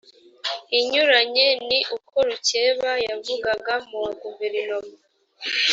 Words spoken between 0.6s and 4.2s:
inyuranye ni ko rukeba yavugaga mu wa